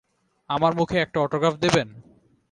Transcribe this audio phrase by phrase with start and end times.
[0.49, 1.87] আমার মুখে একটা অটোগ্রাফ দেবেন?